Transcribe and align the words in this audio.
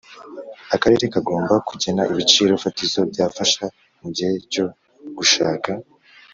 Akarere 0.75 1.03
kagomba 1.13 1.53
kugena 1.69 2.01
ibiciro 2.11 2.53
fatizo 2.63 2.99
byafasha 3.11 3.63
mu 3.99 4.07
gihe 4.15 4.33
cyo 4.51 4.65
gushaka 5.17 5.71